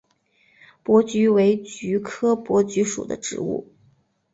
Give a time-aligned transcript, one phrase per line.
[0.83, 3.71] 珀菊为菊科珀菊属的植物。